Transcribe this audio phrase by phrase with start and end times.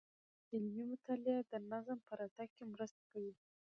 [0.53, 3.33] علمي مطالعه د نظم په راتګ کي مرسته کوي.